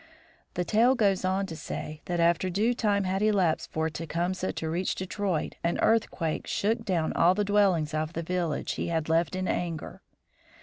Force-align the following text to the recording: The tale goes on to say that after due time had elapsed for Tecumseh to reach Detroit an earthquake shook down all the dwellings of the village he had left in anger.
The 0.55 0.65
tale 0.65 0.95
goes 0.95 1.23
on 1.23 1.45
to 1.45 1.55
say 1.55 2.01
that 2.05 2.19
after 2.19 2.49
due 2.49 2.73
time 2.73 3.03
had 3.03 3.21
elapsed 3.21 3.71
for 3.71 3.87
Tecumseh 3.87 4.51
to 4.53 4.67
reach 4.67 4.95
Detroit 4.95 5.53
an 5.63 5.77
earthquake 5.77 6.47
shook 6.47 6.83
down 6.83 7.13
all 7.13 7.35
the 7.35 7.45
dwellings 7.45 7.93
of 7.93 8.13
the 8.13 8.23
village 8.23 8.71
he 8.71 8.87
had 8.87 9.09
left 9.09 9.35
in 9.35 9.47
anger. 9.47 10.01